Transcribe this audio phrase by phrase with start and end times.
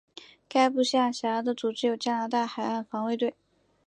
[0.49, 3.35] 该部下辖的组织有加拿大海岸防卫队。